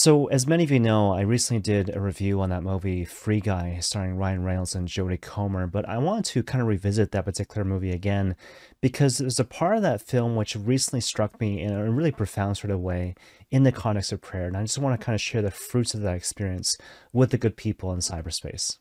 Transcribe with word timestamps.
So, 0.00 0.26
as 0.26 0.46
many 0.46 0.62
of 0.62 0.70
you 0.70 0.78
know, 0.78 1.12
I 1.12 1.22
recently 1.22 1.60
did 1.60 1.92
a 1.92 2.00
review 2.00 2.40
on 2.40 2.50
that 2.50 2.62
movie 2.62 3.04
Free 3.04 3.40
Guy, 3.40 3.78
starring 3.80 4.16
Ryan 4.16 4.44
Reynolds 4.44 4.76
and 4.76 4.86
Jodie 4.86 5.20
Comer, 5.20 5.66
but 5.66 5.88
I 5.88 5.98
want 5.98 6.24
to 6.26 6.44
kind 6.44 6.62
of 6.62 6.68
revisit 6.68 7.10
that 7.10 7.24
particular 7.24 7.64
movie 7.64 7.90
again 7.90 8.36
because 8.80 9.18
there's 9.18 9.40
a 9.40 9.44
part 9.44 9.74
of 9.74 9.82
that 9.82 10.00
film 10.00 10.36
which 10.36 10.54
recently 10.54 11.00
struck 11.00 11.40
me 11.40 11.60
in 11.60 11.72
a 11.72 11.90
really 11.90 12.12
profound 12.12 12.58
sort 12.58 12.70
of 12.70 12.78
way 12.78 13.16
in 13.50 13.64
the 13.64 13.72
context 13.72 14.12
of 14.12 14.20
prayer, 14.20 14.46
and 14.46 14.56
I 14.56 14.62
just 14.62 14.78
want 14.78 15.00
to 15.00 15.04
kind 15.04 15.16
of 15.16 15.20
share 15.20 15.42
the 15.42 15.50
fruits 15.50 15.94
of 15.94 16.02
that 16.02 16.14
experience 16.14 16.78
with 17.12 17.32
the 17.32 17.36
good 17.36 17.56
people 17.56 17.92
in 17.92 17.98
cyberspace. 17.98 18.78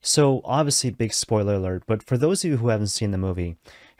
So, 0.00 0.40
obviously, 0.44 0.90
big 0.90 1.12
spoiler 1.12 1.54
alert, 1.54 1.82
but 1.88 2.04
for 2.04 2.16
those 2.16 2.44
of 2.44 2.50
you 2.50 2.56
who 2.58 2.68
haven't 2.68 2.86
seen 2.86 3.10
the 3.10 3.18
movie, 3.18 3.56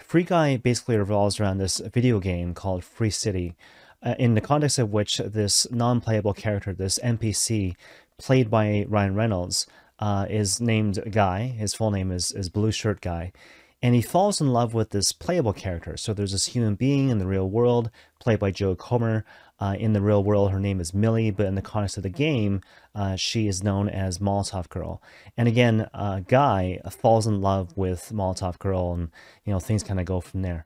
Free 0.08 0.22
Guy 0.22 0.56
basically 0.56 0.96
revolves 0.96 1.38
around 1.38 1.58
this 1.58 1.80
video 1.80 2.18
game 2.18 2.54
called 2.54 2.82
Free 2.82 3.10
City, 3.10 3.54
uh, 4.02 4.14
in 4.18 4.32
the 4.32 4.40
context 4.40 4.78
of 4.78 4.90
which 4.90 5.18
this 5.18 5.70
non 5.70 6.00
playable 6.00 6.32
character, 6.32 6.72
this 6.72 6.98
NPC, 7.04 7.76
played 8.16 8.50
by 8.50 8.86
Ryan 8.88 9.14
Reynolds, 9.14 9.66
uh, 9.98 10.24
is 10.30 10.62
named 10.62 10.98
Guy. 11.10 11.48
His 11.48 11.74
full 11.74 11.90
name 11.90 12.10
is, 12.10 12.32
is 12.32 12.48
Blue 12.48 12.72
Shirt 12.72 13.02
Guy. 13.02 13.32
And 13.80 13.94
he 13.94 14.02
falls 14.02 14.40
in 14.40 14.52
love 14.52 14.74
with 14.74 14.90
this 14.90 15.12
playable 15.12 15.52
character. 15.52 15.96
So 15.96 16.12
there's 16.12 16.32
this 16.32 16.46
human 16.46 16.74
being 16.74 17.10
in 17.10 17.18
the 17.18 17.26
real 17.26 17.48
world, 17.48 17.90
played 18.18 18.40
by 18.40 18.50
Joe 18.50 18.74
Comer, 18.74 19.24
uh, 19.60 19.74
in 19.78 19.92
the 19.92 20.00
real 20.00 20.22
world, 20.22 20.52
her 20.52 20.60
name 20.60 20.80
is 20.80 20.94
Millie, 20.94 21.30
but 21.30 21.46
in 21.46 21.56
the 21.56 21.62
context 21.62 21.96
of 21.96 22.04
the 22.04 22.08
game, 22.08 22.60
uh, 22.94 23.16
she 23.16 23.48
is 23.48 23.62
known 23.62 23.88
as 23.88 24.18
Molotov 24.18 24.68
Girl. 24.68 25.02
And 25.36 25.48
again, 25.48 25.88
uh, 25.92 26.20
Guy 26.20 26.78
falls 26.90 27.26
in 27.26 27.40
love 27.40 27.76
with 27.76 28.12
Molotov 28.12 28.58
Girl, 28.60 28.92
and 28.94 29.10
you 29.44 29.52
know 29.52 29.58
things 29.58 29.82
kind 29.82 29.98
of 29.98 30.06
go 30.06 30.20
from 30.20 30.42
there. 30.42 30.64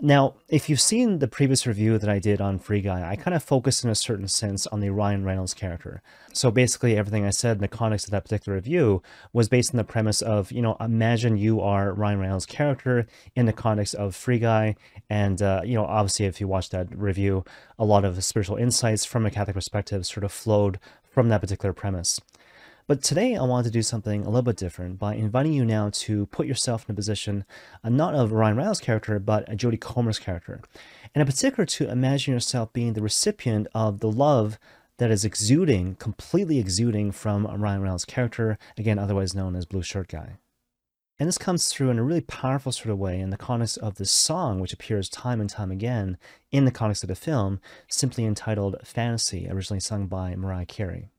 Now, 0.00 0.34
if 0.48 0.70
you've 0.70 0.80
seen 0.80 1.18
the 1.18 1.26
previous 1.26 1.66
review 1.66 1.98
that 1.98 2.08
I 2.08 2.20
did 2.20 2.40
on 2.40 2.60
Free 2.60 2.80
Guy, 2.80 3.10
I 3.10 3.16
kind 3.16 3.34
of 3.34 3.42
focused 3.42 3.82
in 3.82 3.90
a 3.90 3.96
certain 3.96 4.28
sense 4.28 4.64
on 4.68 4.78
the 4.78 4.90
Ryan 4.90 5.24
Reynolds 5.24 5.54
character. 5.54 6.02
So 6.32 6.52
basically, 6.52 6.96
everything 6.96 7.24
I 7.24 7.30
said 7.30 7.56
in 7.56 7.62
the 7.62 7.66
context 7.66 8.06
of 8.06 8.12
that 8.12 8.22
particular 8.22 8.54
review 8.54 9.02
was 9.32 9.48
based 9.48 9.74
on 9.74 9.76
the 9.76 9.82
premise 9.82 10.22
of, 10.22 10.52
you 10.52 10.62
know, 10.62 10.76
imagine 10.78 11.36
you 11.36 11.60
are 11.60 11.92
Ryan 11.92 12.20
Reynolds' 12.20 12.46
character 12.46 13.08
in 13.34 13.46
the 13.46 13.52
context 13.52 13.96
of 13.96 14.14
Free 14.14 14.38
Guy. 14.38 14.76
And, 15.10 15.42
uh, 15.42 15.62
you 15.64 15.74
know, 15.74 15.84
obviously, 15.84 16.26
if 16.26 16.40
you 16.40 16.46
watch 16.46 16.70
that 16.70 16.96
review, 16.96 17.44
a 17.76 17.84
lot 17.84 18.04
of 18.04 18.22
spiritual 18.22 18.56
insights 18.56 19.04
from 19.04 19.26
a 19.26 19.32
Catholic 19.32 19.54
perspective 19.54 20.06
sort 20.06 20.22
of 20.22 20.30
flowed 20.30 20.78
from 21.10 21.28
that 21.30 21.40
particular 21.40 21.72
premise. 21.72 22.20
But 22.88 23.02
today 23.02 23.36
I 23.36 23.42
wanted 23.42 23.64
to 23.64 23.70
do 23.70 23.82
something 23.82 24.22
a 24.22 24.30
little 24.30 24.40
bit 24.40 24.56
different 24.56 24.98
by 24.98 25.14
inviting 25.14 25.52
you 25.52 25.66
now 25.66 25.90
to 25.90 26.24
put 26.24 26.46
yourself 26.46 26.88
in 26.88 26.94
a 26.94 26.96
position 26.96 27.44
uh, 27.84 27.90
not 27.90 28.14
of 28.14 28.32
Ryan 28.32 28.56
Reynolds' 28.56 28.80
character, 28.80 29.18
but 29.18 29.46
a 29.46 29.54
Jodie 29.54 29.78
Comer's 29.78 30.18
character. 30.18 30.62
And 31.14 31.20
in 31.20 31.26
particular, 31.26 31.66
to 31.66 31.90
imagine 31.90 32.32
yourself 32.32 32.72
being 32.72 32.94
the 32.94 33.02
recipient 33.02 33.66
of 33.74 34.00
the 34.00 34.10
love 34.10 34.58
that 34.96 35.10
is 35.10 35.22
exuding, 35.22 35.96
completely 35.96 36.58
exuding 36.58 37.12
from 37.12 37.46
Ryan 37.46 37.82
Reynolds' 37.82 38.06
character, 38.06 38.56
again, 38.78 38.98
otherwise 38.98 39.34
known 39.34 39.54
as 39.54 39.66
Blue 39.66 39.82
Shirt 39.82 40.08
Guy. 40.08 40.38
And 41.18 41.28
this 41.28 41.36
comes 41.36 41.68
through 41.68 41.90
in 41.90 41.98
a 41.98 42.02
really 42.02 42.22
powerful 42.22 42.72
sort 42.72 42.88
of 42.88 42.98
way 42.98 43.20
in 43.20 43.28
the 43.28 43.36
context 43.36 43.76
of 43.78 43.96
this 43.96 44.10
song, 44.10 44.60
which 44.60 44.72
appears 44.72 45.10
time 45.10 45.42
and 45.42 45.50
time 45.50 45.70
again 45.70 46.16
in 46.52 46.64
the 46.64 46.70
context 46.70 47.04
of 47.04 47.08
the 47.08 47.14
film, 47.14 47.60
simply 47.86 48.24
entitled 48.24 48.76
Fantasy, 48.82 49.46
originally 49.46 49.80
sung 49.80 50.06
by 50.06 50.34
Mariah 50.34 50.64
Carey. 50.64 51.10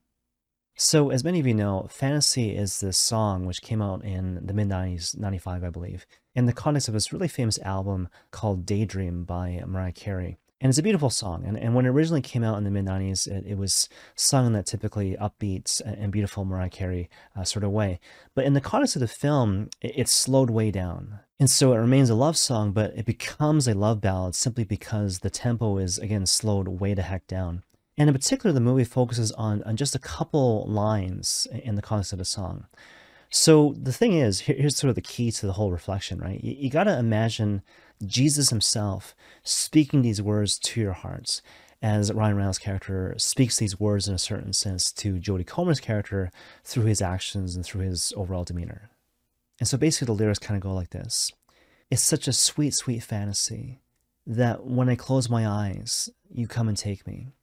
So, 0.82 1.10
as 1.10 1.26
many 1.26 1.42
of 1.42 1.46
you 1.46 1.54
know, 1.54 1.88
Fantasy 1.90 2.56
is 2.56 2.80
this 2.80 2.98
song 2.98 3.46
which 3.46 3.62
came 3.62 3.82
out 3.82 4.02
in 4.06 4.40
the 4.46 4.54
mid 4.54 4.70
90s, 4.70 5.18
95, 5.18 5.66
I 5.66 5.70
believe, 5.70 6.06
in 6.36 6.46
the 6.46 6.54
context 6.54 6.88
of 6.88 6.94
this 6.94 7.12
really 7.12 7.28
famous 7.28 7.60
album 7.60 8.08
called 8.32 8.66
Daydream 8.66 9.26
by 9.26 9.62
Mariah 9.68 9.92
Carey. 9.92 10.38
And 10.62 10.70
it's 10.70 10.80
a 10.80 10.84
beautiful 10.84 11.10
song. 11.10 11.44
And, 11.46 11.58
and 11.58 11.76
when 11.76 11.86
it 11.86 11.90
originally 11.90 12.22
came 12.22 12.46
out 12.46 12.58
in 12.58 12.64
the 12.64 12.72
mid 12.72 12.86
90s, 12.86 13.28
it, 13.28 13.44
it, 13.46 13.58
was 13.58 13.90
sung 14.16 14.46
in 14.46 14.54
that 14.54 14.68
typically 14.68 15.18
upbeat 15.20 15.82
and 15.82 16.14
beautiful 16.14 16.46
Mariah 16.46 16.70
Carey 16.70 17.10
uh, 17.36 17.44
sort 17.44 17.66
of 17.66 17.72
way. 17.72 18.00
But 18.34 18.46
in 18.46 18.54
the 18.54 18.62
context 18.62 18.96
of 18.96 19.02
the 19.02 19.08
film, 19.10 19.68
it, 19.82 20.08
slowed 20.08 20.50
way 20.50 20.72
down. 20.72 21.20
And 21.42 21.50
so 21.50 21.74
it 21.74 21.78
remains 21.78 22.10
a 22.10 22.16
love 22.16 22.38
song, 22.38 22.72
but 22.72 22.94
it 22.96 23.06
becomes 23.06 23.68
a 23.68 23.74
love 23.74 24.00
ballad 24.00 24.34
simply 24.34 24.64
because 24.64 25.20
the 25.20 25.30
tempo 25.30 25.78
is, 25.78 25.98
again, 25.98 26.26
slowed 26.26 26.70
way 26.70 26.94
the 26.94 27.02
heck 27.02 27.28
down. 27.28 27.64
And 28.00 28.08
in 28.08 28.14
particular, 28.14 28.54
the 28.54 28.62
movie 28.62 28.86
focuses 28.86 29.34
on, 29.34 29.62
on 29.64 29.76
just 29.76 29.94
a 29.94 30.00
couple 30.00 30.66
lines 30.66 31.48
in 31.52 31.76
the 31.76 31.82
context 31.82 32.14
of 32.14 32.20
the 32.20 32.26
song. 32.26 32.66
So 33.30 33.76
the 33.78 33.92
thing 33.92 34.14
is, 34.14 34.40
here, 34.42 34.56
here's 34.56 34.78
sort 34.78 34.90
of 34.90 34.96
the 34.96 35.02
key 35.02 35.32
to 35.34 35.46
the 35.46 35.54
whole 35.54 35.70
reflection, 35.70 36.18
right? 36.18 36.42
You, 36.42 36.56
you 36.58 36.70
got 36.70 36.86
to 36.86 36.98
imagine 36.98 37.62
Jesus 38.06 38.50
himself 38.50 39.14
speaking 39.44 40.02
these 40.02 40.22
words 40.22 40.58
to 40.60 40.80
your 40.80 40.94
hearts 40.94 41.42
as 41.82 42.12
Ryan 42.12 42.38
Reynolds' 42.38 42.58
character 42.58 43.16
speaks 43.18 43.58
these 43.58 43.80
words 43.80 44.08
in 44.08 44.16
a 44.16 44.20
certain 44.20 44.54
sense 44.54 44.94
to 44.94 45.16
Jodie 45.16 45.46
Comer's 45.46 45.82
character 45.82 46.32
through 46.64 46.86
his 46.86 47.02
actions 47.02 47.56
and 47.56 47.66
through 47.66 47.82
his 47.82 48.14
overall 48.16 48.46
demeanor. 48.46 48.90
And 49.60 49.68
so 49.68 49.78
basically 49.78 50.06
the 50.06 50.14
lyrics 50.14 50.40
kind 50.40 50.56
of 50.56 50.64
go 50.64 50.74
like 50.74 50.92
this. 50.92 51.34
It's 51.92 52.02
such 52.02 52.30
a 52.30 52.34
sweet, 52.34 52.74
sweet 52.74 53.04
fantasy 53.04 53.82
that 54.26 54.66
when 54.66 54.88
I 54.88 54.96
close 54.96 55.30
my 55.30 55.46
eyes, 55.46 56.10
you 56.32 56.48
come 56.48 56.70
and 56.70 56.78
take 56.78 57.06
me. 57.06 57.34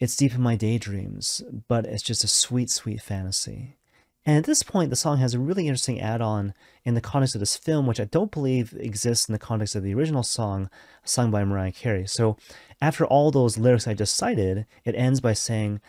It's 0.00 0.16
deep 0.16 0.34
in 0.34 0.42
my 0.42 0.56
daydreams, 0.56 1.42
but 1.68 1.86
it's 1.86 2.02
just 2.02 2.24
a 2.24 2.28
sweet, 2.28 2.70
sweet 2.70 3.00
fantasy. 3.00 3.76
And 4.26 4.38
at 4.38 4.44
this 4.44 4.62
point, 4.62 4.90
the 4.90 4.96
song 4.96 5.18
has 5.18 5.34
a 5.34 5.38
really 5.38 5.68
interesting 5.68 6.00
add 6.00 6.22
on 6.22 6.54
in 6.84 6.94
the 6.94 7.00
context 7.00 7.34
of 7.34 7.40
this 7.40 7.56
film, 7.56 7.86
which 7.86 8.00
I 8.00 8.04
don't 8.04 8.30
believe 8.30 8.74
exists 8.78 9.28
in 9.28 9.34
the 9.34 9.38
context 9.38 9.76
of 9.76 9.82
the 9.82 9.94
original 9.94 10.22
song 10.22 10.70
sung 11.04 11.30
by 11.30 11.44
Mariah 11.44 11.72
Carey. 11.72 12.06
So, 12.06 12.36
after 12.80 13.04
all 13.04 13.30
those 13.30 13.58
lyrics 13.58 13.86
I 13.86 13.94
just 13.94 14.16
cited, 14.16 14.66
it 14.84 14.94
ends 14.94 15.20
by 15.20 15.34
saying, 15.34 15.80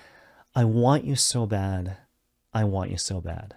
I 0.53 0.66
want 0.66 1.05
you 1.05 1.16
so 1.16 1.45
bad. 1.45 1.97
I 2.53 2.66
want 2.66 2.91
you 2.91 2.97
so 2.97 3.22
bad. 3.22 3.55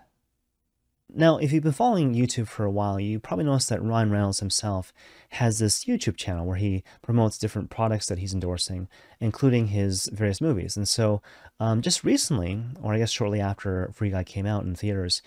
Now, 1.15 1.39
if 1.39 1.53
you've 1.53 1.63
been 1.63 1.73
following 1.73 2.15
YouTube 2.15 2.49
for 2.49 2.67
a 2.67 2.71
while, 2.71 3.01
you 3.01 3.19
probably 3.19 3.47
noticed 3.47 3.71
that 3.71 3.83
Ryan 3.83 4.11
Reynolds 4.11 4.41
himself 4.41 4.93
has 5.31 5.59
this 5.59 5.87
YouTube 5.87 6.17
channel 6.17 6.45
where 6.45 6.57
he 6.57 6.85
promotes 7.01 7.39
different 7.39 7.71
products 7.71 8.07
that 8.07 8.19
he's 8.19 8.35
endorsing, 8.35 8.89
including 9.19 9.69
his 9.69 10.11
various 10.13 10.43
movies. 10.43 10.77
And 10.77 10.87
so, 10.87 11.23
um, 11.59 11.81
just 11.81 12.05
recently, 12.05 12.63
or 12.83 12.93
I 12.93 12.99
guess 12.99 13.11
shortly 13.11 13.41
after 13.41 13.91
Free 13.95 14.11
Guy 14.11 14.23
came 14.23 14.45
out 14.45 14.65
in 14.65 14.75
theaters, 14.75 15.23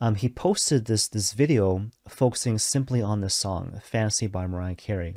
um, 0.00 0.14
he 0.14 0.28
posted 0.28 0.86
this 0.86 1.06
this 1.06 1.32
video 1.32 1.86
focusing 2.08 2.58
simply 2.58 3.02
on 3.02 3.20
this 3.20 3.34
song, 3.34 3.80
"Fantasy" 3.84 4.26
by 4.26 4.46
Mariah 4.46 4.74
Carey, 4.74 5.16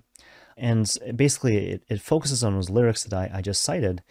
and 0.57 0.97
basically 1.16 1.72
it, 1.72 1.84
it 1.90 2.01
focuses 2.01 2.44
on 2.44 2.56
those 2.56 2.69
lyrics 2.69 3.03
that 3.03 3.13
I, 3.13 3.38
I 3.38 3.41
just 3.41 3.63
cited, 3.63 4.03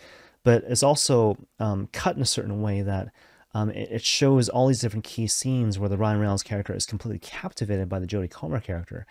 but 0.43 0.65
it's 0.67 0.83
also 0.83 1.37
um, 1.59 1.89
cut 1.93 2.17
in 2.17 2.23
a 2.23 2.27
certain 2.27 2.61
way 2.63 2.83
that 2.83 3.09
um, 3.55 3.71
it, 3.71 3.91
it, 3.91 4.05
shows 4.05 4.49
all 4.49 4.67
these 4.67 4.81
different 4.81 5.05
key 5.05 5.27
scenes 5.27 5.79
where 5.79 5.89
the 5.89 5.97
Ryan 5.97 6.21
Reynolds 6.21 6.43
character 6.43 6.75
is 6.75 6.87
completely 6.87 7.19
captivated 7.19 7.89
by 7.89 7.99
the 7.99 8.07
Jodie 8.07 8.31
Comer 8.31 8.61
character. 8.61 9.07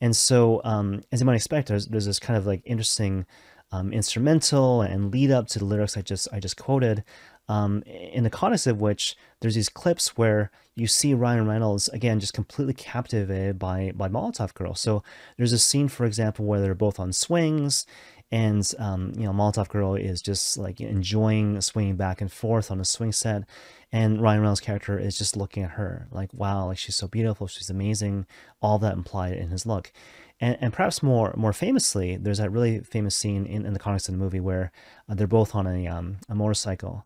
And 0.00 0.14
so, 0.14 0.60
um, 0.64 1.02
as 1.10 1.20
you 1.20 1.26
might 1.26 1.34
expect, 1.34 1.68
there's, 1.68 1.86
there's 1.86 2.06
this 2.06 2.20
kind 2.20 2.36
of 2.36 2.46
like 2.46 2.62
interesting 2.64 3.26
um, 3.72 3.92
instrumental 3.92 4.82
and 4.82 5.12
lead 5.12 5.30
up 5.30 5.46
to 5.48 5.58
the 5.58 5.64
lyrics 5.64 5.96
I 5.96 6.02
just 6.02 6.28
I 6.32 6.40
just 6.40 6.56
quoted. 6.56 7.04
Um, 7.48 7.82
in 7.82 8.22
the 8.22 8.30
context 8.30 8.68
of 8.68 8.80
which 8.80 9.16
there's 9.40 9.56
these 9.56 9.68
clips 9.68 10.16
where 10.16 10.52
you 10.76 10.86
see 10.86 11.14
Ryan 11.14 11.48
Reynolds 11.48 11.88
again 11.88 12.20
just 12.20 12.32
completely 12.32 12.74
captivated 12.74 13.58
by 13.58 13.92
by 13.94 14.08
Molotov 14.08 14.54
Girl. 14.54 14.74
So 14.74 15.02
there's 15.36 15.52
a 15.52 15.58
scene, 15.58 15.88
for 15.88 16.04
example, 16.04 16.44
where 16.44 16.60
they're 16.60 16.74
both 16.74 17.00
on 17.00 17.12
swings, 17.12 17.86
and 18.32 18.70
um, 18.78 19.12
you 19.16 19.24
know 19.24 19.32
Molotov 19.32 19.68
Girl 19.68 19.94
is 19.94 20.22
just 20.22 20.56
like 20.56 20.80
enjoying 20.80 21.60
swinging 21.60 21.96
back 21.96 22.20
and 22.20 22.30
forth 22.30 22.70
on 22.70 22.80
a 22.80 22.84
swing 22.84 23.12
set, 23.12 23.44
and 23.92 24.20
Ryan 24.22 24.40
Reynolds' 24.40 24.60
character 24.60 24.98
is 24.98 25.18
just 25.18 25.36
looking 25.36 25.64
at 25.64 25.72
her 25.72 26.06
like 26.10 26.32
wow, 26.32 26.66
like 26.66 26.78
she's 26.78 26.96
so 26.96 27.08
beautiful, 27.08 27.46
she's 27.46 27.70
amazing, 27.70 28.26
all 28.62 28.78
that 28.78 28.94
implied 28.94 29.34
in 29.34 29.50
his 29.50 29.66
look. 29.66 29.92
And, 30.40 30.56
and 30.60 30.72
perhaps 30.72 31.02
more 31.02 31.34
more 31.36 31.52
famously, 31.52 32.16
there's 32.16 32.38
that 32.38 32.50
really 32.50 32.80
famous 32.80 33.14
scene 33.16 33.46
in, 33.46 33.66
in 33.66 33.72
the 33.72 33.78
context 33.78 34.08
of 34.08 34.14
the 34.14 34.18
movie 34.18 34.40
where 34.40 34.72
uh, 35.08 35.14
they're 35.14 35.26
both 35.26 35.54
on 35.54 35.66
a 35.66 35.86
um, 35.86 36.18
a 36.28 36.34
motorcycle, 36.34 37.04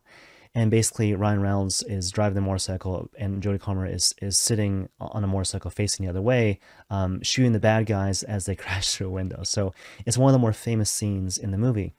and 0.55 0.71
basically 0.71 1.13
Ryan 1.13 1.41
Reynolds 1.41 1.83
is 1.83 2.09
driving 2.09 2.35
the 2.35 2.41
motorcycle 2.41 3.11
and 3.19 3.43
Jodie 3.43 3.59
Comer 3.59 3.85
is 3.85 4.15
is 4.21 4.37
sitting 4.37 4.87
on 4.99 5.23
a 5.23 5.27
motorcycle 5.27 5.69
facing 5.69 6.05
the 6.05 6.09
other 6.09 6.21
way, 6.21 6.59
um, 6.89 7.21
shooting 7.21 7.51
the 7.51 7.59
bad 7.59 7.85
guys 7.85 8.23
as 8.23 8.45
they 8.45 8.55
crash 8.63 8.95
through 8.95 9.07
a 9.07 9.11
window. 9.11 9.43
So 9.43 9.73
it's 10.05 10.17
one 10.17 10.29
of 10.29 10.33
the 10.33 10.39
more 10.39 10.53
famous 10.53 10.89
scenes 10.89 11.37
in 11.37 11.51
the 11.51 11.57
movie. 11.57 11.93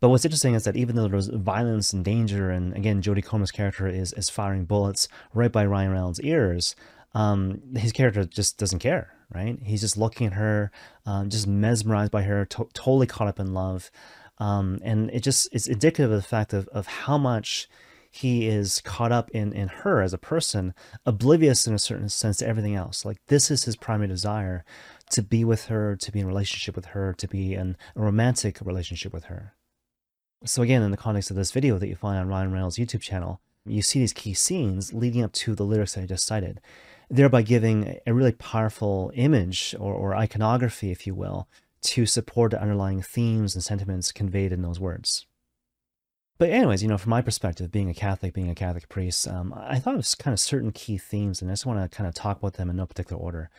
But 0.00 0.10
what's 0.10 0.24
interesting 0.26 0.54
is 0.54 0.64
that 0.64 0.76
even 0.76 0.96
though 0.96 1.08
there's 1.08 1.28
violence 1.28 1.94
and 1.94 2.04
danger, 2.04 2.50
and 2.50 2.76
again 2.76 3.00
Jodie 3.00 3.24
Comer's 3.24 3.50
character 3.50 3.88
is 3.88 4.12
is 4.12 4.28
firing 4.28 4.66
bullets 4.66 5.08
right 5.32 5.50
by 5.50 5.64
Ryan 5.64 5.92
Reynolds' 5.92 6.20
ears, 6.20 6.76
um, 7.14 7.62
his 7.74 7.92
character 7.92 8.24
just 8.26 8.58
doesn't 8.58 8.80
care, 8.80 9.14
right? 9.34 9.58
He's 9.62 9.80
just 9.80 9.96
looking 9.96 10.26
at 10.26 10.34
her, 10.34 10.70
um, 11.06 11.30
just 11.30 11.46
mesmerized 11.46 12.10
by 12.10 12.22
her, 12.22 12.44
to- 12.44 12.68
totally 12.74 13.06
caught 13.06 13.28
up 13.28 13.40
in 13.40 13.54
love. 13.54 13.90
Um, 14.38 14.80
and 14.82 15.10
it 15.10 15.22
just 15.22 15.48
is 15.52 15.68
indicative 15.68 16.10
of 16.10 16.20
the 16.20 16.28
fact 16.28 16.52
of, 16.52 16.66
of 16.68 16.86
how 16.86 17.16
much 17.16 17.68
he 18.14 18.46
is 18.46 18.80
caught 18.80 19.10
up 19.10 19.28
in, 19.30 19.52
in 19.52 19.66
her 19.66 20.00
as 20.00 20.12
a 20.12 20.18
person, 20.18 20.72
oblivious 21.04 21.66
in 21.66 21.74
a 21.74 21.78
certain 21.80 22.08
sense 22.08 22.36
to 22.36 22.46
everything 22.46 22.76
else. 22.76 23.04
Like 23.04 23.18
this 23.26 23.50
is 23.50 23.64
his 23.64 23.74
primary 23.74 24.06
desire 24.06 24.64
to 25.10 25.20
be 25.20 25.44
with 25.44 25.66
her, 25.66 25.96
to 25.96 26.12
be 26.12 26.20
in 26.20 26.26
relationship 26.26 26.76
with 26.76 26.86
her, 26.86 27.12
to 27.12 27.26
be 27.26 27.54
in 27.54 27.76
a 27.96 28.00
romantic 28.00 28.60
relationship 28.60 29.12
with 29.12 29.24
her. 29.24 29.54
So 30.44 30.62
again, 30.62 30.82
in 30.82 30.92
the 30.92 30.96
context 30.96 31.30
of 31.30 31.36
this 31.36 31.50
video 31.50 31.76
that 31.78 31.88
you 31.88 31.96
find 31.96 32.18
on 32.18 32.28
Ryan 32.28 32.52
Reynolds' 32.52 32.78
YouTube 32.78 33.00
channel, 33.00 33.40
you 33.66 33.82
see 33.82 33.98
these 33.98 34.12
key 34.12 34.34
scenes 34.34 34.92
leading 34.92 35.24
up 35.24 35.32
to 35.32 35.56
the 35.56 35.64
lyrics 35.64 35.94
that 35.94 36.02
I 36.02 36.06
just 36.06 36.26
cited, 36.26 36.60
thereby 37.10 37.42
giving 37.42 37.98
a 38.06 38.14
really 38.14 38.32
powerful 38.32 39.10
image 39.16 39.74
or, 39.80 39.92
or 39.92 40.14
iconography, 40.14 40.92
if 40.92 41.04
you 41.04 41.16
will, 41.16 41.48
to 41.82 42.06
support 42.06 42.52
the 42.52 42.62
underlying 42.62 43.02
themes 43.02 43.56
and 43.56 43.64
sentiments 43.64 44.12
conveyed 44.12 44.52
in 44.52 44.62
those 44.62 44.78
words. 44.78 45.26
But 46.36 46.50
anyways, 46.50 46.82
you 46.82 46.88
know, 46.88 46.98
from 46.98 47.10
my 47.10 47.22
perspective, 47.22 47.70
being 47.70 47.88
a 47.88 47.94
Catholic, 47.94 48.34
being 48.34 48.50
a 48.50 48.54
Catholic 48.54 48.88
priest, 48.88 49.28
um, 49.28 49.54
I 49.56 49.78
thought 49.78 49.96
was 49.96 50.14
kind 50.14 50.32
of 50.32 50.40
certain 50.40 50.72
key 50.72 50.98
themes, 50.98 51.40
and 51.40 51.50
I 51.50 51.54
just 51.54 51.66
want 51.66 51.80
to 51.80 51.96
kind 51.96 52.08
of 52.08 52.14
talk 52.14 52.38
about 52.38 52.54
them 52.54 52.70
in 52.70 52.76
no 52.76 52.86
particular 52.86 53.22
order. 53.22 53.50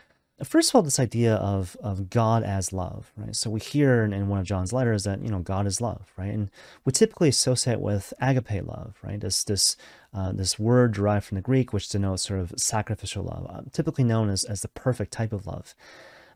First 0.43 0.69
of 0.71 0.75
all, 0.75 0.81
this 0.81 0.99
idea 0.99 1.35
of, 1.35 1.77
of 1.81 2.09
God 2.09 2.43
as 2.43 2.73
love, 2.73 3.13
right? 3.15 3.33
So 3.33 3.49
we 3.49 3.61
hear 3.61 4.03
in, 4.03 4.11
in 4.11 4.27
one 4.27 4.39
of 4.39 4.45
John's 4.45 4.73
letters 4.73 5.05
that, 5.05 5.21
you 5.21 5.29
know, 5.29 5.39
God 5.39 5.65
is 5.65 5.79
love, 5.79 6.11
right? 6.17 6.33
And 6.33 6.51
we 6.83 6.91
typically 6.91 7.29
associate 7.29 7.79
with 7.79 8.13
agape 8.19 8.67
love, 8.67 8.97
right? 9.01 9.21
This, 9.21 9.45
this, 9.45 9.77
uh, 10.13 10.33
this 10.33 10.59
word 10.59 10.91
derived 10.91 11.25
from 11.25 11.35
the 11.35 11.41
Greek, 11.41 11.71
which 11.71 11.87
denotes 11.87 12.23
sort 12.23 12.41
of 12.41 12.53
sacrificial 12.57 13.23
love, 13.23 13.47
uh, 13.49 13.61
typically 13.71 14.03
known 14.03 14.29
as, 14.29 14.43
as 14.43 14.61
the 14.61 14.67
perfect 14.67 15.13
type 15.13 15.31
of 15.31 15.47
love. 15.47 15.73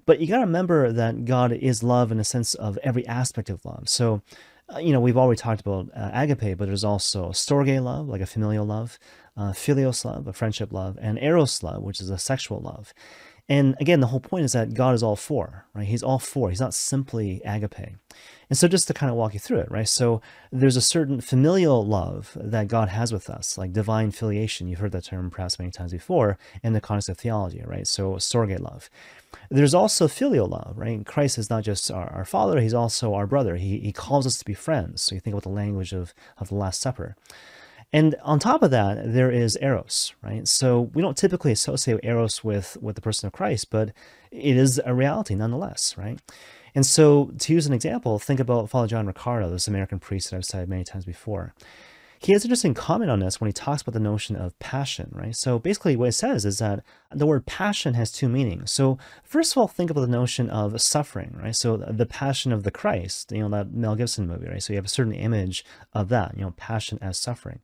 But 0.05 0.21
you 0.21 0.27
got 0.27 0.37
to 0.37 0.45
remember 0.45 0.93
that 0.93 1.25
God 1.25 1.51
is 1.51 1.83
love 1.83 2.09
in 2.09 2.21
a 2.21 2.23
sense 2.23 2.53
of 2.53 2.77
every 2.77 3.05
aspect 3.05 3.49
of 3.49 3.65
love. 3.65 3.89
So, 3.89 4.21
you 4.77 4.93
know, 4.93 4.99
we've 4.99 5.17
already 5.17 5.39
talked 5.39 5.61
about 5.61 5.89
uh, 5.95 6.11
agape, 6.13 6.57
but 6.57 6.67
there's 6.67 6.83
also 6.83 7.29
storge 7.29 7.81
love, 7.81 8.07
like 8.07 8.21
a 8.21 8.25
familial 8.25 8.65
love, 8.65 8.99
uh, 9.35 9.53
love, 10.05 10.27
a 10.27 10.33
friendship 10.33 10.71
love, 10.71 10.97
and 11.01 11.17
eros 11.21 11.63
love, 11.63 11.81
which 11.81 11.99
is 11.99 12.09
a 12.09 12.17
sexual 12.17 12.59
love. 12.59 12.93
And 13.49 13.75
again, 13.79 13.99
the 13.99 14.07
whole 14.07 14.19
point 14.19 14.45
is 14.45 14.53
that 14.53 14.75
God 14.75 14.93
is 14.93 15.01
all 15.01 15.15
four, 15.15 15.65
right? 15.73 15.87
He's 15.87 16.03
all 16.03 16.19
four. 16.19 16.49
He's 16.49 16.59
not 16.59 16.75
simply 16.75 17.41
agape. 17.43 17.95
And 18.49 18.57
so 18.57 18.67
just 18.67 18.87
to 18.87 18.93
kind 18.93 19.09
of 19.09 19.15
walk 19.15 19.33
you 19.33 19.39
through 19.39 19.59
it, 19.59 19.71
right? 19.71 19.87
So 19.87 20.21
there's 20.51 20.75
a 20.75 20.81
certain 20.81 21.19
familial 21.19 21.85
love 21.85 22.37
that 22.39 22.67
God 22.67 22.89
has 22.89 23.11
with 23.11 23.29
us, 23.29 23.57
like 23.57 23.73
divine 23.73 24.11
filiation. 24.11 24.67
You've 24.67 24.79
heard 24.79 24.91
that 24.91 25.05
term 25.05 25.31
perhaps 25.31 25.57
many 25.57 25.71
times 25.71 25.91
before 25.91 26.37
in 26.63 26.73
the 26.73 26.81
context 26.81 27.09
of 27.09 27.17
theology, 27.17 27.63
right? 27.65 27.87
So 27.87 28.13
storge 28.13 28.59
love. 28.59 28.89
There's 29.49 29.73
also 29.73 30.07
filial 30.07 30.47
love, 30.47 30.73
right? 30.75 31.03
Christ 31.05 31.37
is 31.39 31.49
not 31.49 31.63
just 31.63 31.89
our, 31.91 32.09
our 32.11 32.25
father, 32.25 32.59
he's 32.59 32.73
also 32.73 33.15
our 33.15 33.27
brother. 33.27 33.55
He, 33.55 33.79
he 33.79 33.91
calls 33.91 34.27
us 34.27 34.37
to 34.37 34.45
be 34.45 34.53
friends. 34.53 35.01
So 35.01 35.15
you 35.15 35.21
think 35.21 35.33
about 35.33 35.43
the 35.43 35.49
language 35.49 35.91
of, 35.91 36.13
of 36.37 36.49
the 36.49 36.55
Last 36.55 36.81
Supper. 36.81 37.15
And 37.91 38.15
on 38.21 38.37
top 38.37 38.61
of 38.61 38.69
that, 38.71 39.13
there 39.13 39.31
is 39.31 39.57
eros, 39.61 40.13
right? 40.21 40.47
So 40.47 40.81
we 40.93 41.01
don't 41.01 41.17
typically 41.17 41.51
associate 41.51 41.99
eros 42.03 42.43
with, 42.43 42.77
with 42.81 42.95
the 42.95 43.01
person 43.01 43.27
of 43.27 43.33
Christ, 43.33 43.71
but 43.71 43.93
it 44.31 44.57
is 44.57 44.79
a 44.85 44.93
reality 44.93 45.33
nonetheless, 45.33 45.95
right? 45.97 46.19
And 46.75 46.85
so 46.85 47.31
to 47.39 47.53
use 47.53 47.65
an 47.65 47.73
example, 47.73 48.19
think 48.19 48.39
about 48.39 48.69
Father 48.69 48.87
John 48.87 49.07
Riccardo, 49.07 49.49
this 49.49 49.67
American 49.67 49.97
priest 49.97 50.29
that 50.29 50.37
I've 50.37 50.45
cited 50.45 50.69
many 50.69 50.83
times 50.83 51.05
before. 51.05 51.55
He 52.21 52.33
has 52.33 52.43
an 52.43 52.49
interesting 52.49 52.73
comment 52.73 53.09
on 53.09 53.19
this 53.19 53.39
when 53.39 53.47
he 53.47 53.53
talks 53.53 53.81
about 53.81 53.93
the 53.93 53.99
notion 53.99 54.35
of 54.35 54.57
passion, 54.59 55.09
right? 55.13 55.33
So 55.33 55.57
basically 55.57 55.95
what 55.95 56.09
it 56.09 56.13
says 56.13 56.43
is 56.43 56.59
that 56.59 56.83
the 57.11 57.25
word 57.25 57.45
passion 57.45 57.93
has 57.93 58.11
two 58.11 58.27
meanings. 58.27 58.71
So 58.71 58.97
first 59.23 59.53
of 59.53 59.57
all, 59.57 59.69
think 59.69 59.89
about 59.89 60.01
the 60.01 60.07
notion 60.07 60.49
of 60.49 60.81
suffering, 60.81 61.33
right? 61.41 61.55
So 61.55 61.77
the 61.77 62.05
passion 62.05 62.51
of 62.51 62.63
the 62.63 62.71
Christ, 62.71 63.31
you 63.31 63.39
know, 63.39 63.49
that 63.49 63.71
Mel 63.71 63.95
Gibson 63.95 64.27
movie, 64.27 64.49
right? 64.49 64.61
So 64.61 64.73
you 64.73 64.77
have 64.77 64.85
a 64.85 64.89
certain 64.89 65.13
image 65.13 65.63
of 65.93 66.09
that, 66.09 66.35
you 66.35 66.41
know, 66.41 66.53
passion 66.57 66.99
as 67.01 67.17
suffering. 67.17 67.61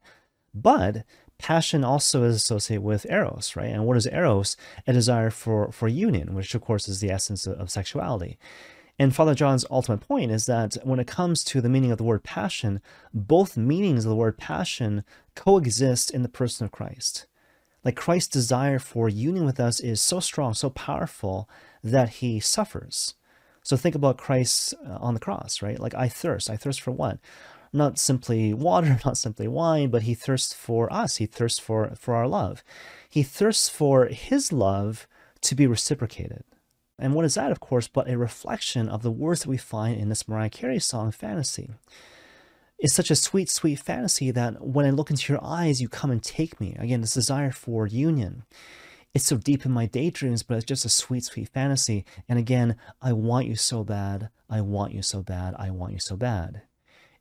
But 0.54 1.04
passion 1.38 1.84
also 1.84 2.24
is 2.24 2.38
associated 2.38 2.81
with 2.81 3.06
eros, 3.10 3.57
right? 3.57 3.68
And 3.68 3.86
what 3.86 3.98
is 3.98 4.07
eros? 4.07 4.56
A 4.88 4.94
desire 4.94 5.31
for, 5.31 5.69
for 5.74 5.90
union, 5.90 6.34
which 6.34 6.56
of 6.56 6.62
course 6.62 6.88
is 6.88 7.02
the 7.02 7.12
essence 7.12 7.46
of, 7.46 7.60
of 7.60 7.69
sexuality. 7.69 8.38
And 8.97 9.13
Father 9.13 9.36
John's 9.36 9.65
ultimate 9.69 10.00
point 10.00 10.31
is 10.31 10.45
that 10.45 10.77
when 10.83 11.00
it 11.00 11.07
comes 11.07 11.44
to 11.45 11.59
the 11.59 11.69
meaning 11.69 11.92
of 11.92 11.97
the 11.97 12.03
word 12.03 12.24
passion, 12.24 12.81
both 13.13 13.57
meanings 13.57 14.06
of 14.06 14.09
the 14.09 14.15
word 14.15 14.38
passion 14.38 15.03
coexist 15.36 16.12
in 16.12 16.24
the 16.24 16.30
person 16.30 16.65
of 16.65 16.71
Christ. 16.71 17.25
Like 17.83 17.95
Christ's 17.95 18.30
desire 18.30 18.80
for 18.80 19.09
union 19.09 19.45
with 19.45 19.59
us 19.59 19.80
is 19.80 20.01
so 20.01 20.19
strong, 20.19 20.53
so 20.53 20.69
powerful 20.69 21.50
that 21.83 22.09
he 22.09 22.39
suffers. 22.39 23.15
So 23.62 23.75
think 23.75 23.95
about 23.95 24.18
Christ 24.18 24.74
uh, 24.88 24.97
on 25.01 25.13
the 25.13 25.19
cross, 25.19 25.62
right? 25.62 25.80
Like 25.80 25.94
I 25.94 26.07
thirst. 26.07 26.50
I 26.50 26.56
thirst 26.56 26.81
for 26.81 26.92
what? 26.92 27.19
not 27.75 28.00
simply 28.00 28.53
water, 28.53 29.00
not 29.06 29.18
simply 29.18 29.47
wine, 29.47 29.89
but 29.89 30.03
he 30.03 30.15
thirsts 30.15 30.53
for 30.53 30.92
us. 30.92 31.18
He 31.18 31.25
thirsts 31.25 31.59
for, 31.59 31.94
for 31.95 32.15
our 32.15 32.27
love. 32.27 32.63
He 33.09 33.21
thirsts 33.21 33.69
for 33.69 34.07
his 34.07 34.51
love 34.51 35.07
to 35.42 35.56
be 35.56 35.68
reciprocated. 35.68 36.44
And 36.97 37.13
what 37.13 37.25
is 37.25 37.36
that, 37.36 37.51
of 37.51 37.59
course, 37.59 37.88
but 37.88 38.09
a 38.09 38.18
reflection 38.18 38.88
of 38.88 39.01
the 39.01 39.12
words 39.12 39.42
that 39.42 39.50
we 39.50 39.57
find 39.57 40.00
in 40.00 40.09
this 40.09 40.27
Mariah 40.27 40.50
Carey 40.50 40.80
song, 40.80 41.12
Fantasy. 41.12 41.71
It's 42.80 42.94
such 42.94 43.12
a 43.12 43.15
sweet, 43.15 43.50
sweet 43.50 43.80
fantasy 43.80 44.31
that 44.31 44.65
when 44.65 44.86
I 44.86 44.89
look 44.89 45.09
into 45.09 45.31
your 45.31 45.44
eyes, 45.44 45.81
you 45.81 45.89
come 45.89 46.12
and 46.12 46.21
take 46.21 46.59
me. 46.59 46.75
Again, 46.77 47.01
this 47.01 47.13
desire 47.13 47.51
for 47.51 47.88
union. 47.88 48.44
It's 49.13 49.25
so 49.25 49.38
deep 49.38 49.65
in 49.65 49.71
my 49.71 49.86
daydreams, 49.86 50.44
but 50.44 50.56
it's 50.56 50.65
just 50.65 50.86
a 50.86 50.89
sweet, 50.89 51.24
sweet 51.24 51.50
fantasy. 51.50 52.06
And 52.27 52.38
again, 52.38 52.75
I 53.01 53.13
want 53.13 53.47
you 53.47 53.56
so 53.56 53.83
bad. 53.83 54.30
I 54.50 54.62
want 54.62 54.94
you 54.94 55.01
so 55.01 55.21
bad. 55.21 55.56
I 55.57 55.71
want 55.71 55.94
you 55.94 56.00
so 56.00 56.15
bad 56.15 56.63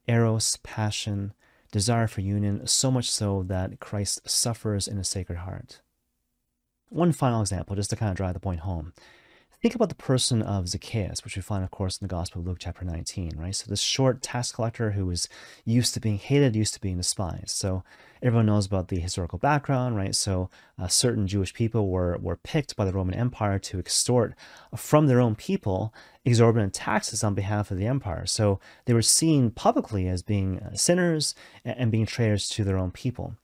eros, 0.06 0.58
passion, 0.58 1.32
desire 1.72 2.06
for 2.06 2.20
union, 2.20 2.66
so 2.66 2.90
much 2.90 3.10
so 3.10 3.42
that 3.44 3.80
Christ 3.80 4.28
suffers 4.28 4.86
in 4.86 4.98
a 4.98 5.04
sacred 5.04 5.38
heart. 5.38 5.80
One 6.88 7.12
final 7.12 7.40
example, 7.40 7.76
just 7.76 7.90
to 7.90 7.96
kind 7.96 8.10
of 8.10 8.16
drive 8.16 8.34
the 8.34 8.40
point 8.40 8.60
home. 8.60 8.92
Think 9.62 9.74
about 9.74 9.88
the 9.88 9.94
person 9.94 10.42
of 10.42 10.68
Zacchaeus, 10.68 11.24
which 11.24 11.36
we 11.36 11.42
find, 11.42 11.64
of 11.64 11.70
course, 11.70 11.98
in 11.98 12.06
the 12.06 12.14
Gospel 12.14 12.40
of 12.40 12.46
Luke 12.46 12.58
chapter 12.60 12.84
19, 12.84 13.32
right? 13.36 13.54
So 13.54 13.64
this 13.68 13.80
short 13.80 14.20
tax 14.20 14.52
collector 14.52 14.90
who 14.90 15.06
was 15.06 15.28
used 15.64 15.94
to 15.94 16.00
being 16.00 16.18
hated, 16.18 16.54
used 16.54 16.74
to 16.74 16.80
being 16.80 16.98
despised. 16.98 17.50
So 17.50 17.82
everyone 18.22 18.46
knows 18.46 18.66
about 18.66 18.88
the 18.88 18.98
historical 18.98 19.38
background, 19.38 19.96
right? 19.96 20.14
So 20.14 20.50
uh, 20.78 20.88
certain 20.88 21.26
Jewish 21.26 21.54
people 21.54 21.88
were, 21.88 22.18
were 22.18 22.36
picked 22.36 22.76
by 22.76 22.84
the 22.84 22.92
Roman 22.92 23.14
Empire 23.14 23.58
to 23.60 23.78
extort 23.78 24.34
from 24.76 25.06
their 25.06 25.20
own 25.20 25.34
people 25.34 25.94
exorbitant 26.26 26.74
taxes 26.74 27.22
on 27.22 27.34
behalf 27.34 27.70
of 27.70 27.78
the 27.78 27.86
empire. 27.86 28.26
So 28.26 28.60
they 28.84 28.94
were 28.94 29.02
seen 29.02 29.50
publicly 29.50 30.08
as 30.08 30.22
being 30.22 30.58
uh, 30.58 30.74
sinners 30.74 31.34
and 31.64 31.90
being 31.90 32.06
traitors 32.06 32.48
to 32.50 32.64
their 32.64 32.78
own 32.78 32.90
people. 32.90 33.34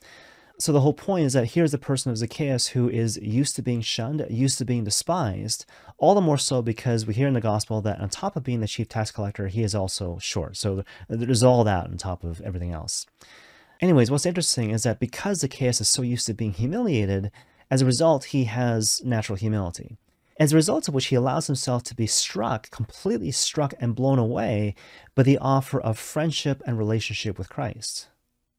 So 0.60 0.72
the 0.72 0.82
whole 0.82 0.92
point 0.92 1.24
is 1.24 1.32
that 1.32 1.52
here's 1.52 1.72
the 1.72 1.78
person 1.78 2.10
of 2.10 2.18
Zacchaeus 2.18 2.68
who 2.68 2.86
is 2.86 3.16
used 3.16 3.56
to 3.56 3.62
being 3.62 3.80
shunned, 3.80 4.26
used 4.28 4.58
to 4.58 4.66
being 4.66 4.84
despised, 4.84 5.64
all 5.96 6.14
the 6.14 6.20
more 6.20 6.36
so 6.36 6.60
because 6.60 7.06
we 7.06 7.14
hear 7.14 7.26
in 7.26 7.32
the 7.32 7.40
gospel 7.40 7.80
that 7.80 7.98
on 7.98 8.10
top 8.10 8.36
of 8.36 8.44
being 8.44 8.60
the 8.60 8.68
chief 8.68 8.86
tax 8.86 9.10
collector, 9.10 9.48
he 9.48 9.62
is 9.62 9.74
also 9.74 10.18
short. 10.18 10.58
So 10.58 10.84
there's 11.08 11.42
all 11.42 11.64
that 11.64 11.87
on 11.87 11.96
top 11.96 12.25
of 12.25 12.42
everything 12.42 12.73
else. 12.73 13.06
Anyways, 13.80 14.11
what's 14.11 14.26
interesting 14.26 14.68
is 14.68 14.82
that 14.82 15.00
because 15.00 15.40
Zacchaeus 15.40 15.80
is 15.80 15.88
so 15.88 16.02
used 16.02 16.26
to 16.26 16.35
being 16.35 16.52
humiliated, 16.52 17.32
as 17.70 17.80
a 17.80 17.87
result, 17.87 18.25
he 18.25 18.44
has 18.44 19.00
natural 19.02 19.37
humility. 19.37 19.96
As 20.38 20.52
a 20.52 20.56
result 20.56 20.88
of 20.88 20.92
which 20.92 21.06
he 21.06 21.16
allows 21.16 21.46
himself 21.46 21.85
to 21.85 21.94
be 21.94 22.06
struck, 22.06 22.70
completely 22.70 23.30
struck 23.30 23.73
and 23.80 23.94
blown 23.94 24.18
away 24.18 24.75
by 25.14 25.23
the 25.23 25.38
offer 25.38 25.80
of 25.80 25.99
friendship 25.99 26.62
and 26.66 26.76
relationship 26.76 27.38
with 27.38 27.49
Christ. 27.49 28.10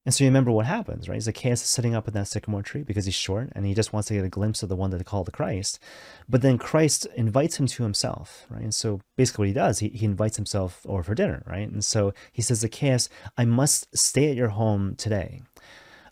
And 0.03 0.13
so 0.13 0.23
you 0.23 0.29
remember 0.29 0.49
what 0.51 0.65
happens, 0.65 1.07
right? 1.07 1.21
Zacchaeus 1.21 1.61
is 1.61 1.67
sitting 1.67 1.93
up 1.93 2.07
in 2.07 2.15
that 2.15 2.27
sycamore 2.27 2.63
tree 2.63 2.81
because 2.81 3.05
he's 3.05 3.13
short 3.13 3.49
and 3.53 3.67
he 3.67 3.75
just 3.75 3.93
wants 3.93 4.07
to 4.07 4.15
get 4.15 4.25
a 4.25 4.29
glimpse 4.29 4.63
of 4.63 4.69
the 4.69 4.75
one 4.75 4.89
that 4.89 4.97
they 4.97 5.03
call 5.03 5.23
the 5.23 5.31
Christ. 5.31 5.79
But 6.27 6.41
then 6.41 6.57
Christ 6.57 7.05
invites 7.15 7.59
him 7.59 7.67
to 7.67 7.83
himself, 7.83 8.47
right? 8.49 8.63
And 8.63 8.73
so 8.73 9.01
basically 9.15 9.43
what 9.43 9.47
he 9.49 9.53
does, 9.53 9.79
he, 9.79 9.89
he 9.89 10.05
invites 10.05 10.37
himself 10.37 10.83
over 10.87 11.03
for 11.03 11.13
dinner, 11.13 11.43
right? 11.45 11.69
And 11.69 11.85
so 11.85 12.13
he 12.31 12.41
says, 12.41 12.59
Zacchaeus, 12.59 13.09
I 13.37 13.45
must 13.45 13.95
stay 13.95 14.31
at 14.31 14.37
your 14.37 14.49
home 14.49 14.95
today 14.95 15.43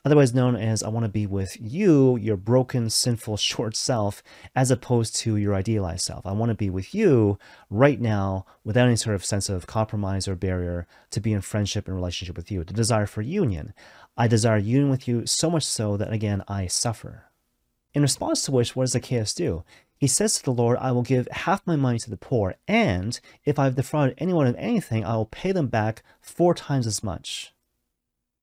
otherwise 0.05 0.33
known 0.33 0.55
as 0.55 0.83
I 0.83 0.89
want 0.89 1.05
to 1.05 1.11
be 1.11 1.25
with 1.25 1.57
you, 1.59 2.17
your 2.17 2.37
broken, 2.37 2.89
sinful, 2.89 3.37
short 3.49 3.75
self, 3.75 4.23
as 4.55 4.71
opposed 4.71 5.15
to 5.17 5.35
your 5.35 5.55
idealized 5.55 6.05
self. 6.05 6.25
I 6.25 6.31
want 6.31 6.49
to 6.49 6.55
be 6.55 6.69
with 6.69 6.93
you 6.93 7.37
right 7.69 7.99
now 7.99 8.45
without 8.63 8.87
any 8.87 8.95
sort 8.95 9.15
of 9.15 9.25
sense 9.25 9.49
of 9.49 9.67
compromise 9.67 10.27
or 10.27 10.35
barrier 10.35 10.87
to 11.11 11.19
be 11.19 11.33
in 11.33 11.41
friendship 11.41 11.87
and 11.87 11.95
relationship 11.95 12.37
with 12.37 12.51
you. 12.51 12.63
The 12.63 12.73
desire 12.73 13.05
for 13.05 13.21
union. 13.21 13.73
I 14.17 14.27
desire 14.27 14.57
union 14.57 14.89
with 14.89 15.07
you 15.07 15.25
so 15.25 15.49
much 15.49 15.65
so 15.65 15.97
that, 15.97 16.11
again, 16.11 16.43
I 16.47 16.67
suffer. 16.67 17.25
In 17.93 18.01
response 18.01 18.43
to 18.43 18.51
which, 18.51 18.75
what 18.75 18.83
does 18.83 18.91
Zacchaeus 18.91 19.33
do? 19.33 19.63
He 19.99 20.07
says 20.07 20.35
to 20.35 20.43
the 20.43 20.53
Lord, 20.53 20.77
I 20.79 20.93
will 20.93 21.01
give 21.01 21.27
half 21.29 21.65
my 21.67 21.75
money 21.75 21.99
to 21.99 22.09
the 22.09 22.17
poor, 22.17 22.55
and 22.67 23.19
if 23.43 23.59
I've 23.59 23.75
defrauded 23.75 24.15
anyone 24.17 24.47
of 24.47 24.55
anything, 24.57 25.03
I 25.03 25.15
will 25.17 25.25
pay 25.25 25.51
them 25.51 25.67
back 25.67 26.03
four 26.21 26.53
times 26.53 26.87
as 26.87 27.03
much. 27.03 27.53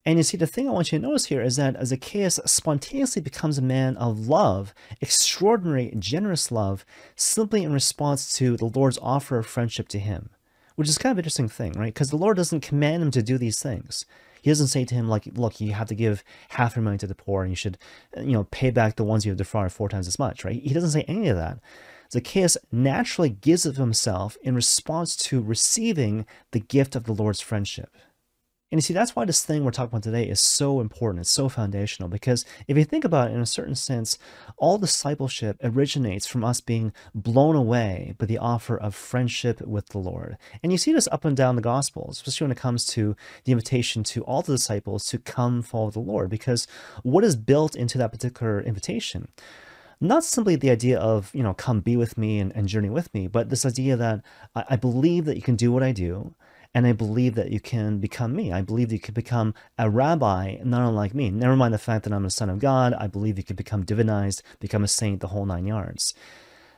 And 0.06 0.18
you 0.18 0.22
see, 0.22 0.36
the 0.36 0.46
thing 0.46 0.68
I 0.68 0.72
want 0.72 0.92
you 0.92 1.00
to 1.00 1.04
notice 1.04 1.26
here 1.26 1.42
is 1.42 1.56
that 1.56 1.84
Zacchaeus 1.84 2.38
spontaneously 2.46 3.20
becomes 3.20 3.58
a 3.58 3.62
man 3.62 3.96
of 3.96 4.28
love, 4.28 4.72
extraordinary, 5.00 5.92
generous 5.98 6.52
love, 6.52 6.86
simply 7.16 7.64
in 7.64 7.72
response 7.72 8.32
to 8.34 8.56
the 8.56 8.66
Lord's 8.66 8.98
offer 9.02 9.36
of 9.36 9.46
friendship 9.46 9.88
to 9.88 9.98
him. 9.98 10.30
which 10.76 10.88
is 10.88 10.98
kind 10.98 11.10
of 11.10 11.18
interesting 11.18 11.48
thing, 11.48 11.72
right? 11.72 11.92
Because 11.92 12.10
the 12.10 12.16
Lord 12.16 12.36
doesn't 12.36 12.60
command 12.60 13.02
him 13.02 13.10
to 13.10 13.22
do 13.22 13.36
these 13.38 13.58
things. 13.60 14.04
He 14.42 14.50
doesn't 14.50 14.68
say 14.68 14.84
to 14.84 14.94
him, 14.94 15.08
like, 15.08 15.26
look, 15.34 15.60
you 15.60 15.72
have 15.72 15.88
to 15.88 15.94
give 15.94 16.22
half 16.50 16.76
your 16.76 16.82
money 16.82 16.98
to 16.98 17.06
the 17.06 17.14
poor 17.14 17.42
and 17.42 17.50
you 17.50 17.56
should, 17.56 17.78
you 18.16 18.32
know, 18.32 18.44
pay 18.44 18.70
back 18.70 18.94
the 18.94 19.04
ones 19.04 19.24
you 19.24 19.30
have 19.30 19.38
defrauded 19.38 19.72
four 19.72 19.88
times 19.88 20.06
as 20.06 20.18
much, 20.18 20.44
right? 20.44 20.62
He 20.62 20.72
doesn't 20.72 20.90
say 20.90 21.04
any 21.08 21.28
of 21.28 21.36
that. 21.36 21.58
Zacchaeus 22.12 22.56
naturally 22.70 23.30
gives 23.30 23.66
of 23.66 23.76
himself 23.76 24.36
in 24.42 24.54
response 24.54 25.16
to 25.16 25.42
receiving 25.42 26.26
the 26.52 26.60
gift 26.60 26.94
of 26.94 27.04
the 27.04 27.12
Lord's 27.12 27.40
friendship. 27.40 27.90
And 28.72 28.78
you 28.78 28.82
see, 28.82 28.94
that's 28.94 29.14
why 29.14 29.24
this 29.24 29.44
thing 29.44 29.64
we're 29.64 29.70
talking 29.70 29.92
about 29.92 30.02
today 30.02 30.24
is 30.24 30.40
so 30.40 30.80
important. 30.80 31.20
It's 31.20 31.30
so 31.30 31.48
foundational 31.48 32.08
because 32.08 32.44
if 32.66 32.76
you 32.76 32.84
think 32.84 33.04
about 33.04 33.30
it 33.30 33.34
in 33.34 33.40
a 33.40 33.46
certain 33.46 33.76
sense, 33.76 34.18
all 34.56 34.76
discipleship 34.76 35.56
originates 35.62 36.26
from 36.26 36.42
us 36.42 36.60
being 36.60 36.92
blown 37.14 37.54
away 37.54 38.16
by 38.18 38.26
the 38.26 38.38
offer 38.38 38.76
of 38.76 38.96
friendship 38.96 39.60
with 39.60 39.90
the 39.90 39.98
Lord. 39.98 40.36
And 40.64 40.72
you 40.72 40.78
see 40.78 40.92
this 40.92 41.06
up 41.12 41.24
and 41.24 41.36
down 41.36 41.54
the 41.54 41.62
Gospels, 41.62 42.16
especially 42.16 42.46
when 42.46 42.52
it 42.52 42.58
comes 42.58 42.84
to 42.86 43.14
the 43.44 43.52
invitation 43.52 44.02
to 44.02 44.24
all 44.24 44.42
the 44.42 44.54
disciples 44.54 45.06
to 45.06 45.18
come 45.18 45.62
follow 45.62 45.90
the 45.90 46.00
Lord, 46.00 46.28
because 46.28 46.66
what 47.04 47.22
is 47.22 47.36
built 47.36 47.76
into 47.76 47.98
that 47.98 48.10
particular 48.10 48.60
invitation? 48.60 49.28
not 49.98 50.22
simply 50.22 50.56
the 50.56 50.68
idea 50.68 50.98
of, 50.98 51.34
you 51.34 51.42
know, 51.42 51.54
come 51.54 51.80
be 51.80 51.96
with 51.96 52.18
me 52.18 52.38
and, 52.38 52.54
and 52.54 52.68
journey 52.68 52.90
with 52.90 53.12
me, 53.14 53.26
but 53.26 53.48
this 53.48 53.64
idea 53.64 53.96
that 53.96 54.22
I, 54.54 54.64
I, 54.70 54.76
believe 54.76 55.24
that 55.24 55.36
you 55.36 55.42
can 55.42 55.56
do 55.56 55.72
what 55.72 55.82
I 55.82 55.92
do. 55.92 56.34
And 56.74 56.86
I 56.86 56.92
believe 56.92 57.34
that 57.34 57.50
you 57.50 57.60
can 57.60 57.98
become 57.98 58.34
me. 58.34 58.52
I 58.52 58.62
believe 58.62 58.88
that 58.88 58.94
you 58.94 59.00
can 59.00 59.14
become 59.14 59.54
a 59.78 59.88
rabbi, 59.88 60.58
not 60.64 60.88
unlike 60.88 61.14
me. 61.14 61.30
Never 61.30 61.56
mind 61.56 61.74
the 61.74 61.78
fact 61.78 62.04
that 62.04 62.12
I'm 62.12 62.24
a 62.24 62.30
son 62.30 62.50
of 62.50 62.58
God. 62.58 62.94
I 62.94 63.06
believe 63.06 63.38
you 63.38 63.44
can 63.44 63.56
become 63.56 63.84
divinized, 63.84 64.42
become 64.60 64.84
a 64.84 64.88
saint, 64.88 65.20
the 65.20 65.28
whole 65.28 65.46
nine 65.46 65.66
yards. 65.66 66.14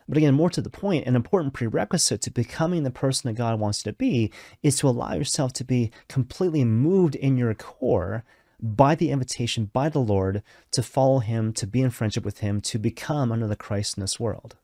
But 0.08 0.16
again, 0.16 0.34
more 0.34 0.48
to 0.50 0.62
the 0.62 0.70
point, 0.70 1.06
an 1.06 1.16
important 1.16 1.52
prerequisite 1.52 2.22
to 2.22 2.30
becoming 2.30 2.82
the 2.82 2.90
person 2.90 3.28
that 3.28 3.36
God 3.36 3.60
wants 3.60 3.84
you 3.84 3.92
to 3.92 3.96
be 3.96 4.32
is 4.62 4.76
to 4.78 4.88
allow 4.88 5.12
yourself 5.12 5.52
to 5.54 5.64
be 5.64 5.90
completely 6.08 6.64
moved 6.64 7.14
in 7.14 7.36
your 7.36 7.52
core 7.54 8.24
by 8.60 8.94
the 8.94 9.10
invitation 9.10 9.66
by 9.72 9.88
the 9.88 9.98
Lord 9.98 10.42
to 10.70 10.82
follow 10.82 11.18
him, 11.18 11.52
to 11.52 11.66
be 11.66 11.82
in 11.82 11.90
friendship 11.90 12.24
with 12.24 12.38
him, 12.38 12.60
to 12.62 12.78
become 12.78 13.30
another 13.30 13.54
Christ 13.54 13.96
in 13.96 14.00
this 14.00 14.18
world. 14.18 14.56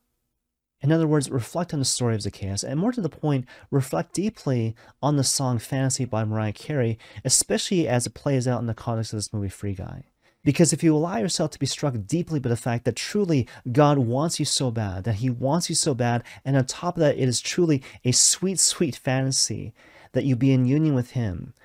In 0.85 0.91
other 0.91 1.07
words, 1.07 1.31
reflect 1.31 1.73
on 1.73 1.79
the 1.79 1.85
story 1.85 2.13
of 2.13 2.21
Zacchaeus, 2.21 2.63
and 2.63 2.79
more 2.79 2.91
to 2.91 3.01
the 3.01 3.09
point, 3.09 3.47
reflect 3.71 4.13
deeply 4.13 4.75
on 5.01 5.17
the 5.17 5.23
song 5.23 5.57
Fantasy 5.57 6.05
by 6.05 6.23
Mariah 6.23 6.53
Carey, 6.53 6.99
especially 7.23 7.87
as 7.87 8.05
it 8.05 8.13
plays 8.13 8.47
out 8.47 8.61
in 8.61 8.67
the 8.67 8.75
context 8.75 9.11
of 9.11 9.17
this 9.17 9.33
movie 9.33 9.49
Free 9.49 9.73
Guy. 9.73 10.03
Because 10.43 10.71
if 10.71 10.83
you 10.83 10.95
allow 10.95 11.17
yourself 11.17 11.49
to 11.49 11.59
be 11.59 11.65
struck 11.65 11.95
deeply 12.05 12.39
by 12.39 12.49
the 12.49 12.55
fact 12.55 12.85
that 12.85 12.95
truly 12.95 13.47
God 13.71 13.97
wants 13.97 14.37
you 14.37 14.45
so 14.45 14.69
bad, 14.69 15.05
that 15.05 15.15
He 15.15 15.27
wants 15.27 15.69
you 15.69 15.75
so 15.75 15.95
bad, 15.95 16.23
and 16.45 16.55
on 16.55 16.65
top 16.65 16.97
of 16.97 16.99
that, 16.99 17.17
it 17.17 17.27
is 17.27 17.41
truly 17.41 17.81
a 18.03 18.11
sweet, 18.11 18.59
sweet 18.59 18.95
fantasy 18.95 19.73
that 20.11 20.25
you 20.25 20.35
be 20.35 20.53
in 20.53 20.67
union 20.67 20.93
with 20.93 21.11
Him, 21.11 21.55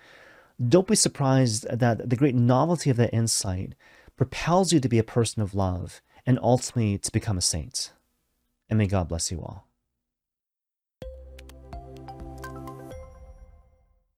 don't 0.66 0.88
be 0.88 0.96
surprised 0.96 1.66
that 1.68 2.08
the 2.08 2.16
great 2.16 2.34
novelty 2.34 2.88
of 2.88 2.96
that 2.96 3.12
insight 3.12 3.74
propels 4.16 4.72
you 4.72 4.80
to 4.80 4.88
be 4.88 4.98
a 4.98 5.04
person 5.04 5.42
of 5.42 5.54
love 5.54 6.00
and 6.24 6.38
ultimately 6.42 6.96
to 6.96 7.12
become 7.12 7.36
a 7.36 7.42
saint. 7.42 7.92
And 8.70 8.78
may 8.78 8.86
God 8.86 9.08
bless 9.08 9.30
you 9.30 9.40
all. 9.40 9.69